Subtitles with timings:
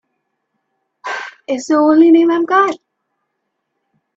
[1.47, 2.75] It's the only name I've got.